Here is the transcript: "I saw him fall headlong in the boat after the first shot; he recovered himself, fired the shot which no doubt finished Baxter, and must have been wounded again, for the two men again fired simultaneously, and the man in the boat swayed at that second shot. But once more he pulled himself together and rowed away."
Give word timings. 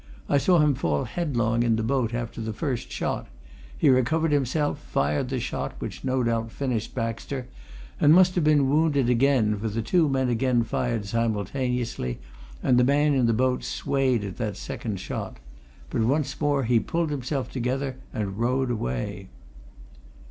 "I 0.27 0.39
saw 0.39 0.57
him 0.57 0.73
fall 0.73 1.03
headlong 1.03 1.61
in 1.61 1.75
the 1.75 1.83
boat 1.83 2.11
after 2.11 2.41
the 2.41 2.53
first 2.53 2.91
shot; 2.91 3.27
he 3.77 3.87
recovered 3.87 4.31
himself, 4.31 4.79
fired 4.79 5.29
the 5.29 5.39
shot 5.39 5.75
which 5.77 6.03
no 6.03 6.23
doubt 6.23 6.49
finished 6.51 6.95
Baxter, 6.95 7.45
and 7.99 8.11
must 8.11 8.33
have 8.33 8.43
been 8.43 8.67
wounded 8.67 9.11
again, 9.11 9.59
for 9.59 9.69
the 9.69 9.83
two 9.83 10.09
men 10.09 10.27
again 10.27 10.63
fired 10.63 11.05
simultaneously, 11.05 12.17
and 12.63 12.79
the 12.79 12.83
man 12.83 13.13
in 13.13 13.27
the 13.27 13.31
boat 13.31 13.63
swayed 13.63 14.23
at 14.23 14.37
that 14.37 14.57
second 14.57 14.99
shot. 14.99 15.37
But 15.91 16.01
once 16.01 16.41
more 16.41 16.63
he 16.63 16.79
pulled 16.79 17.11
himself 17.11 17.51
together 17.51 17.97
and 18.11 18.39
rowed 18.39 18.71
away." 18.71 19.27